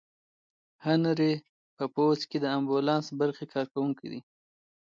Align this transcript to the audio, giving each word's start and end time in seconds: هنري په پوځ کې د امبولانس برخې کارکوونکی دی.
هنري 0.85 1.33
په 1.77 1.85
پوځ 1.95 2.19
کې 2.29 2.37
د 2.41 2.45
امبولانس 2.57 3.05
برخې 3.19 3.45
کارکوونکی 3.53 4.07
دی. 4.11 4.21